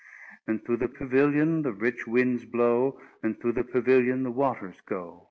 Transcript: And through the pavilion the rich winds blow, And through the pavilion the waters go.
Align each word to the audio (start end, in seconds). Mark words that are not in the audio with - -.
And 0.47 0.65
through 0.65 0.77
the 0.77 0.87
pavilion 0.87 1.61
the 1.61 1.71
rich 1.73 2.07
winds 2.07 2.43
blow, 2.43 2.99
And 3.21 3.39
through 3.39 3.51
the 3.53 3.63
pavilion 3.63 4.23
the 4.23 4.31
waters 4.31 4.81
go. 4.87 5.19